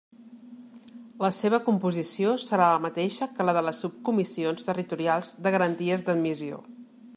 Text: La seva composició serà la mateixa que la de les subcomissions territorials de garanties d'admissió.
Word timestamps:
La 1.25 1.29
seva 1.39 1.59
composició 1.67 2.31
serà 2.45 2.71
la 2.71 2.81
mateixa 2.87 3.29
que 3.35 3.47
la 3.49 3.55
de 3.59 3.63
les 3.67 3.83
subcomissions 3.85 4.67
territorials 4.71 5.33
de 5.45 5.55
garanties 5.57 6.09
d'admissió. 6.09 6.63